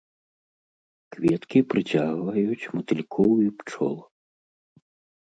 [1.15, 3.97] Кветкі прыцягваюць матылькоў і пчол.